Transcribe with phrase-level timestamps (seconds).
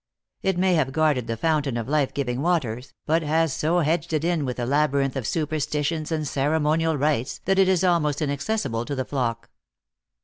[0.41, 4.23] It may have guarded the fountain of life giving waters, but has so hedged it
[4.23, 8.95] in with a labyrinth of superstitions and ceremonial rites, that it is almost inaccessible to
[8.95, 9.51] the flock."